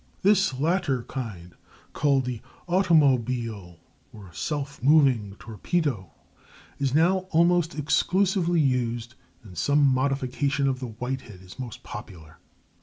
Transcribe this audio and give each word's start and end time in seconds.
This 0.23 0.59
latter 0.59 1.03
kind, 1.03 1.53
called 1.93 2.25
the 2.25 2.41
automobile 2.67 3.79
(self 4.31 4.81
moving) 4.81 5.35
torpedo, 5.37 6.09
is 6.79 6.95
now 6.95 7.27
almost 7.29 7.75
exclusively 7.77 8.59
used, 8.61 9.13
and 9.43 9.55
some 9.55 9.85
modification 9.85 10.67
of 10.67 10.79
the 10.79 10.87
Whitehead 10.87 11.43
is 11.43 11.59
most 11.59 11.83
popular. 11.83 12.39